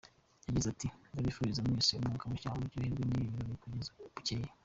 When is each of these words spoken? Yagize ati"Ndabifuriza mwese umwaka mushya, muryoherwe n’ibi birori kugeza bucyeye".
Yagize 0.47 0.67
ati"Ndabifuriza 0.69 1.65
mwese 1.65 1.91
umwaka 1.95 2.25
mushya, 2.31 2.57
muryoherwe 2.59 3.01
n’ibi 3.07 3.31
birori 3.33 3.55
kugeza 3.63 3.91
bucyeye". 4.15 4.49